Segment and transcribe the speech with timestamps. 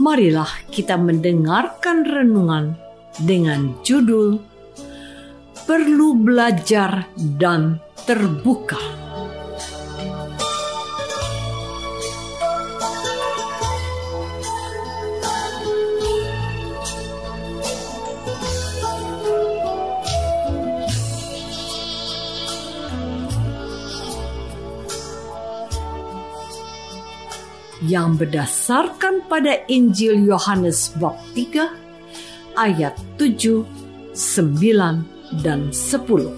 [0.00, 2.78] marilah kita mendengarkan renungan
[3.20, 4.40] dengan judul
[5.62, 9.01] Perlu Belajar dan Terbuka.
[27.86, 31.66] Yang berdasarkan pada Injil Yohanes bab 3
[32.54, 33.66] ayat 7,
[34.14, 36.30] 9, dan 10.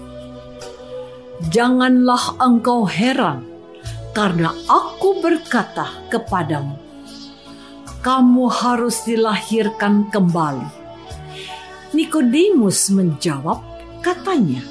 [1.51, 3.43] Janganlah engkau heran
[4.15, 6.79] karena aku berkata kepadamu,
[7.99, 10.87] kamu harus dilahirkan kembali.
[11.91, 13.59] Nikodemus menjawab,
[13.99, 14.63] katanya,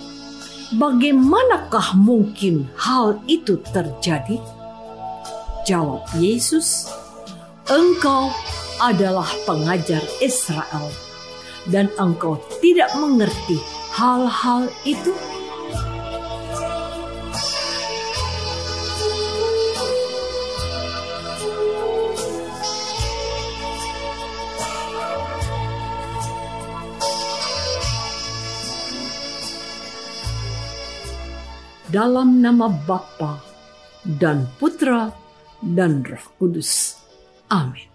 [0.72, 4.40] bagaimanakah mungkin hal itu terjadi?
[5.64, 6.92] Jawab Yesus,
[7.72, 8.28] engkau
[8.84, 10.92] adalah pengajar Israel
[11.72, 13.56] dan engkau tidak mengerti
[13.96, 15.16] hal-hal itu?
[31.88, 33.40] Dalam nama Bapa
[34.04, 35.23] dan Putra
[35.72, 37.00] dan Roh Kudus.
[37.48, 37.88] Amin.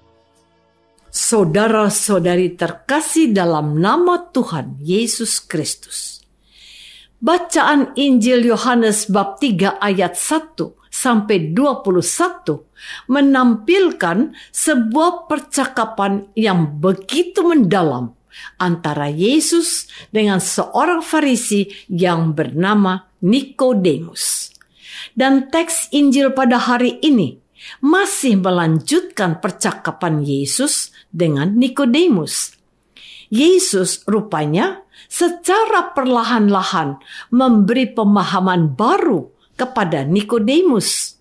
[1.09, 6.21] Saudara-saudari terkasih dalam nama Tuhan Yesus Kristus.
[7.19, 10.55] Bacaan Injil Yohanes bab 3 ayat 1
[10.87, 18.15] sampai 21 menampilkan sebuah percakapan yang begitu mendalam
[18.55, 24.55] antara Yesus dengan seorang Farisi yang bernama Nikodemus.
[25.11, 27.48] Dan teks Injil pada hari ini
[27.79, 32.55] masih melanjutkan percakapan Yesus dengan Nikodemus.
[33.29, 36.97] Yesus rupanya secara perlahan-lahan
[37.29, 41.19] memberi pemahaman baru kepada Nikodemus.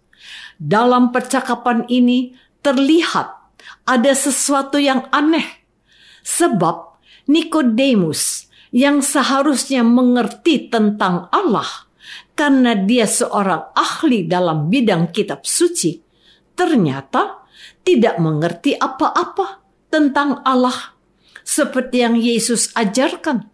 [0.58, 2.34] Dalam percakapan ini
[2.64, 3.30] terlihat
[3.86, 5.46] ada sesuatu yang aneh,
[6.26, 6.98] sebab
[7.28, 11.88] Nikodemus yang seharusnya mengerti tentang Allah
[12.34, 16.07] karena dia seorang ahli dalam bidang kitab suci,
[16.58, 17.46] ternyata
[17.86, 20.98] tidak mengerti apa-apa tentang Allah
[21.46, 23.46] seperti yang Yesus ajarkan,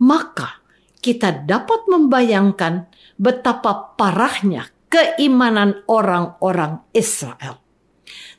[0.00, 0.64] maka
[1.04, 2.88] kita dapat membayangkan
[3.20, 7.62] betapa parahnya keimanan orang-orang Israel.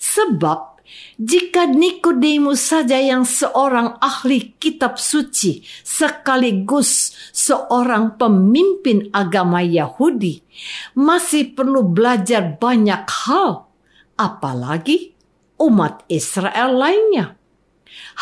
[0.02, 0.74] Sebab
[1.18, 10.44] jika Nikodemus saja yang seorang ahli kitab suci sekaligus seorang pemimpin agama Yahudi
[10.94, 13.73] masih perlu belajar banyak hal
[14.18, 15.14] apalagi
[15.62, 17.38] umat Israel lainnya.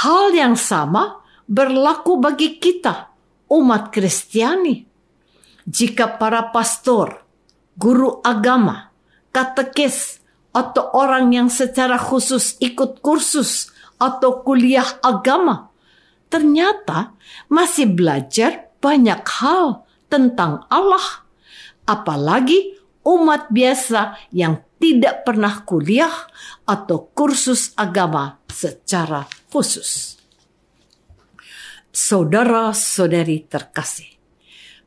[0.03, 3.11] Hal yang sama berlaku bagi kita,
[3.51, 4.87] umat Kristiani.
[5.67, 7.21] Jika para pastor,
[7.77, 8.91] guru agama,
[9.31, 10.21] katekis,
[10.51, 15.71] atau orang yang secara khusus ikut kursus atau kuliah agama.
[16.27, 17.15] Ternyata
[17.47, 21.23] masih belajar banyak hal tentang Allah.
[21.87, 26.13] Apalagi umat biasa yang tidak pernah kuliah
[26.65, 30.17] atau kursus agama secara khusus.
[31.91, 34.15] Saudara-saudari terkasih,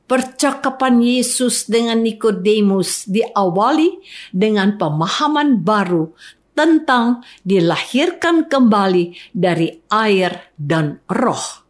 [0.09, 4.01] percakapan Yesus dengan Nikodemus diawali
[4.33, 6.17] dengan pemahaman baru
[6.55, 11.67] tentang dilahirkan kembali dari air dan roh.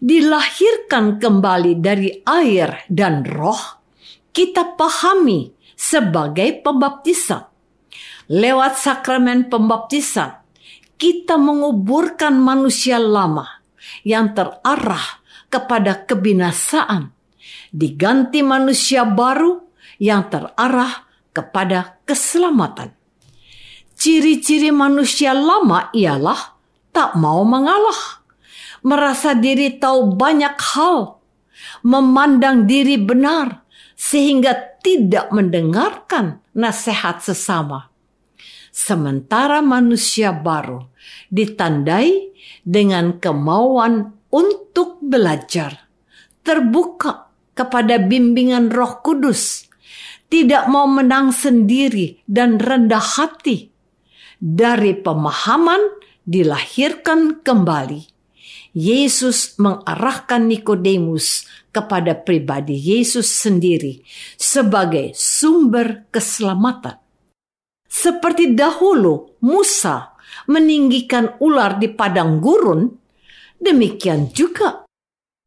[0.00, 3.79] Dilahirkan kembali dari air dan roh,
[4.30, 7.46] kita pahami sebagai pembaptisan.
[8.30, 10.38] Lewat sakramen pembaptisan,
[10.94, 13.64] kita menguburkan manusia lama
[14.06, 15.18] yang terarah
[15.50, 17.10] kepada kebinasaan,
[17.74, 19.66] diganti manusia baru
[19.98, 22.94] yang terarah kepada keselamatan.
[23.98, 26.56] Ciri-ciri manusia lama ialah
[26.94, 28.22] tak mau mengalah,
[28.86, 31.20] merasa diri tahu banyak hal,
[31.84, 33.59] memandang diri benar,
[34.00, 37.92] sehingga tidak mendengarkan nasihat sesama.
[38.72, 40.88] Sementara manusia baru
[41.28, 42.32] ditandai
[42.64, 45.84] dengan kemauan untuk belajar,
[46.40, 49.68] terbuka kepada bimbingan Roh Kudus,
[50.32, 53.68] tidak mau menang sendiri dan rendah hati.
[54.40, 58.19] Dari pemahaman dilahirkan kembali.
[58.70, 61.44] Yesus mengarahkan Nikodemus
[61.74, 64.02] kepada pribadi Yesus sendiri
[64.38, 66.98] sebagai sumber keselamatan.
[67.90, 70.14] Seperti dahulu Musa
[70.46, 72.86] meninggikan ular di padang gurun,
[73.58, 74.86] demikian juga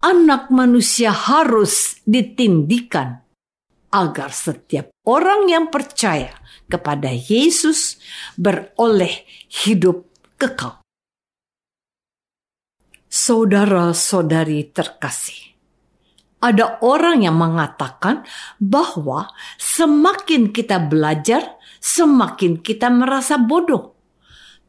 [0.04, 3.24] anak manusia harus ditindikan
[3.96, 6.36] agar setiap orang yang percaya
[6.68, 7.96] kepada Yesus
[8.36, 10.04] beroleh hidup
[10.36, 10.83] kekal.
[13.14, 15.54] Saudara-saudari terkasih,
[16.42, 18.26] ada orang yang mengatakan
[18.58, 19.30] bahwa
[19.62, 23.94] semakin kita belajar, semakin kita merasa bodoh.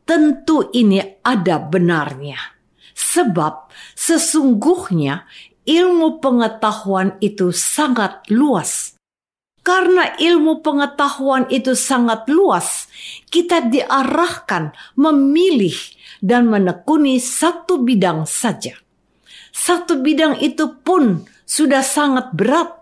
[0.04, 2.36] Tentu ini ada benarnya.
[2.92, 5.24] Sebab sesungguhnya
[5.64, 8.93] ilmu pengetahuan itu sangat luas.
[9.64, 12.84] Karena ilmu pengetahuan itu sangat luas,
[13.32, 15.72] kita diarahkan memilih
[16.20, 18.76] dan menekuni satu bidang saja.
[19.56, 22.76] Satu bidang itu pun sudah sangat berat,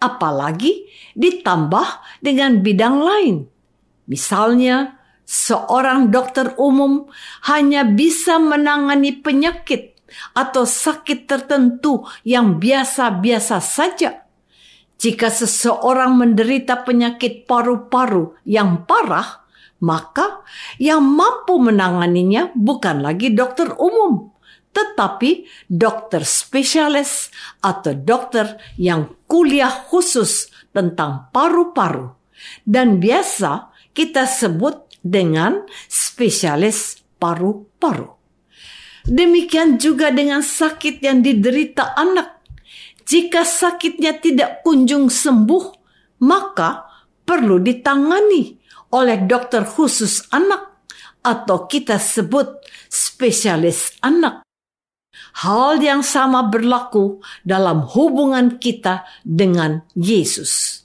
[0.00, 3.36] apalagi ditambah dengan bidang lain.
[4.08, 4.96] Misalnya,
[5.28, 7.12] seorang dokter umum
[7.44, 9.92] hanya bisa menangani penyakit
[10.32, 14.21] atau sakit tertentu yang biasa-biasa saja.
[15.02, 19.42] Jika seseorang menderita penyakit paru-paru yang parah,
[19.82, 20.46] maka
[20.78, 24.30] yang mampu menanganinya bukan lagi dokter umum,
[24.70, 32.14] tetapi dokter spesialis atau dokter yang kuliah khusus tentang paru-paru.
[32.62, 38.06] Dan biasa kita sebut dengan spesialis paru-paru.
[39.02, 42.41] Demikian juga dengan sakit yang diderita anak.
[43.12, 45.64] Jika sakitnya tidak kunjung sembuh,
[46.24, 46.88] maka
[47.28, 48.56] perlu ditangani
[48.96, 50.88] oleh dokter khusus anak
[51.20, 54.40] atau kita sebut spesialis anak.
[55.44, 60.80] Hal yang sama berlaku dalam hubungan kita dengan Yesus.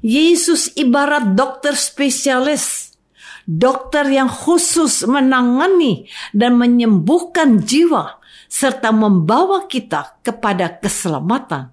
[0.00, 2.96] Yesus ibarat dokter spesialis
[3.44, 8.21] dokter yang khusus menangani dan menyembuhkan jiwa
[8.52, 11.72] serta membawa kita kepada keselamatan.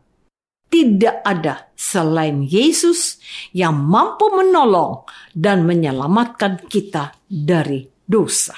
[0.71, 3.19] Tidak ada selain Yesus
[3.51, 5.03] yang mampu menolong
[5.36, 8.55] dan menyelamatkan kita dari dosa.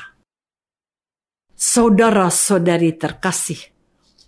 [1.55, 3.57] Saudara-saudari terkasih,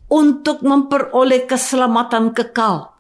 [0.10, 2.94] untuk memperoleh keselamatan kekal,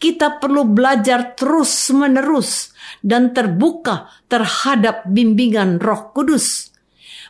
[0.00, 2.72] kita perlu belajar terus-menerus
[3.04, 6.72] dan terbuka terhadap bimbingan Roh Kudus.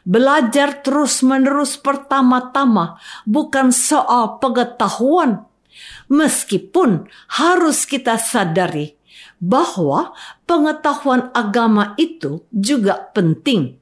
[0.03, 2.97] Belajar terus-menerus pertama-tama
[3.29, 5.45] bukan soal pengetahuan,
[6.09, 8.97] meskipun harus kita sadari
[9.41, 10.13] bahwa
[10.45, 13.81] pengetahuan agama itu juga penting,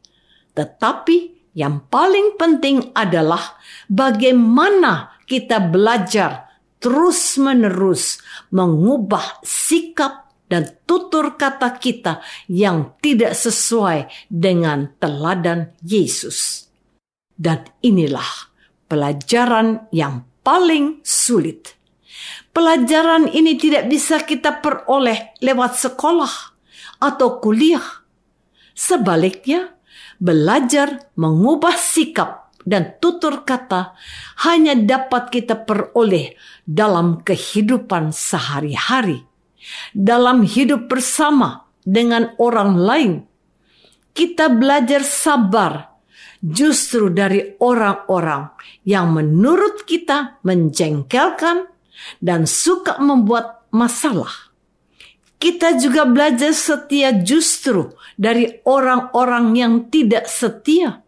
[0.54, 3.58] tetapi yang paling penting adalah
[3.90, 6.46] bagaimana kita belajar
[6.78, 8.22] terus-menerus
[8.54, 16.68] mengubah sikap dan tutur kata kita yang tidak sesuai dengan teladan Yesus.
[17.38, 18.50] Dan inilah
[18.90, 21.76] pelajaran yang paling sulit.
[22.50, 26.34] Pelajaran ini tidak bisa kita peroleh lewat sekolah
[26.98, 28.02] atau kuliah.
[28.74, 29.78] Sebaliknya,
[30.18, 33.94] belajar mengubah sikap dan tutur kata
[34.44, 36.34] hanya dapat kita peroleh
[36.66, 39.24] dalam kehidupan sehari-hari,
[39.92, 43.12] dalam hidup bersama dengan orang lain.
[44.12, 45.98] Kita belajar sabar
[46.42, 48.50] justru dari orang-orang
[48.86, 51.70] yang menurut kita menjengkelkan
[52.22, 54.50] dan suka membuat masalah.
[55.38, 61.06] Kita juga belajar setia justru dari orang-orang yang tidak setia.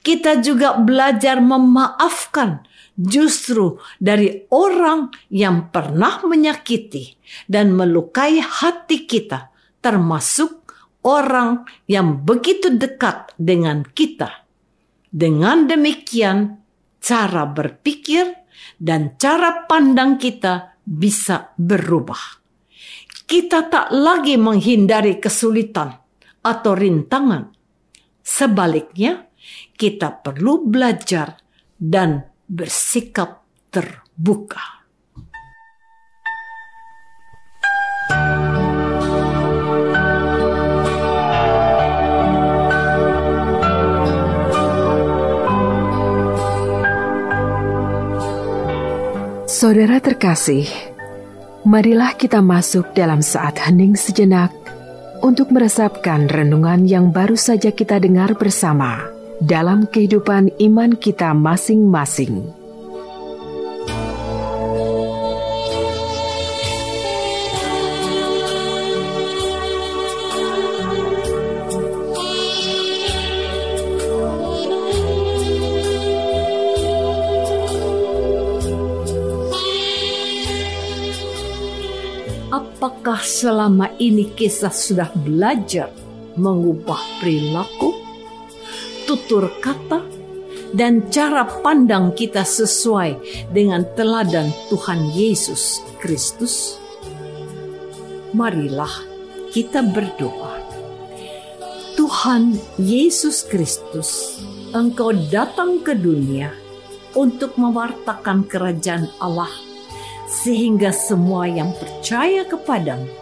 [0.00, 7.16] Kita juga belajar memaafkan justru dari orang yang pernah menyakiti
[7.48, 10.72] dan melukai hati kita, termasuk
[11.06, 14.44] orang yang begitu dekat dengan kita.
[15.12, 16.56] Dengan demikian,
[17.02, 18.32] cara berpikir
[18.80, 22.42] dan cara pandang kita bisa berubah
[23.32, 25.96] kita tak lagi menghindari kesulitan
[26.44, 27.48] atau rintangan.
[28.20, 29.24] Sebaliknya,
[29.72, 31.40] kita perlu belajar
[31.80, 34.60] dan bersikap terbuka.
[49.48, 50.68] Saudara terkasih,
[51.62, 54.50] Marilah kita masuk dalam saat hening sejenak
[55.22, 59.11] untuk meresapkan renungan yang baru saja kita dengar bersama
[59.42, 62.46] dalam kehidupan iman kita masing-masing.
[82.52, 85.90] Apakah selama ini kisah sudah belajar
[86.38, 88.01] mengubah perilaku,
[89.12, 90.00] tutur kata,
[90.72, 93.20] dan cara pandang kita sesuai
[93.52, 96.80] dengan teladan Tuhan Yesus Kristus?
[98.32, 98.88] Marilah
[99.52, 100.64] kita berdoa.
[101.92, 104.40] Tuhan Yesus Kristus,
[104.72, 106.48] Engkau datang ke dunia
[107.12, 109.52] untuk mewartakan kerajaan Allah
[110.24, 113.12] sehingga semua yang percaya kepadamu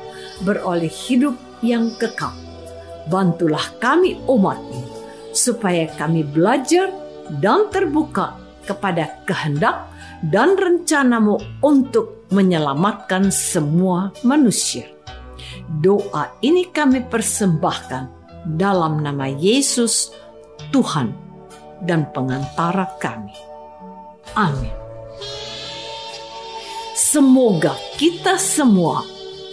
[0.46, 1.34] beroleh hidup
[1.66, 2.30] yang kekal.
[3.10, 4.89] Bantulah kami umatmu,
[5.40, 6.92] supaya kami belajar
[7.40, 8.36] dan terbuka
[8.68, 9.88] kepada kehendak
[10.28, 14.84] dan rencanamu untuk menyelamatkan semua manusia.
[15.80, 18.20] Doa ini kami persembahkan
[18.58, 20.12] dalam nama Yesus,
[20.68, 21.14] Tuhan
[21.86, 23.32] dan pengantara kami.
[24.36, 24.74] Amin.
[26.94, 29.02] Semoga kita semua